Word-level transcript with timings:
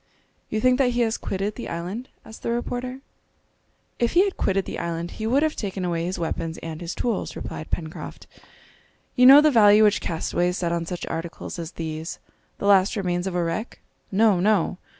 "You 0.49 0.59
think 0.59 0.79
that 0.79 0.93
he 0.93 1.01
has 1.01 1.15
quitted 1.15 1.53
the 1.53 1.69
island?" 1.69 2.09
asked 2.25 2.41
the 2.41 2.49
reporter. 2.49 3.01
"If 3.99 4.13
he 4.13 4.23
had 4.23 4.35
quitted 4.35 4.65
the 4.65 4.79
island 4.79 5.11
he 5.11 5.27
would 5.27 5.43
have 5.43 5.55
taken 5.55 5.85
away 5.85 6.05
his 6.05 6.17
weapons 6.17 6.57
and 6.63 6.81
his 6.81 6.95
tools," 6.95 7.35
replied 7.35 7.69
Pencroft. 7.69 8.25
"You 9.15 9.27
know 9.27 9.41
the 9.41 9.51
value 9.51 9.83
which 9.83 10.01
castaways 10.01 10.57
set 10.57 10.71
on 10.71 10.87
such 10.87 11.05
articles 11.05 11.59
as 11.59 11.73
these, 11.73 12.17
the 12.57 12.65
last 12.65 12.95
remains 12.95 13.27
of 13.27 13.35
a 13.35 13.43
wreck? 13.43 13.77
No! 14.11 14.39
no!" 14.39 14.79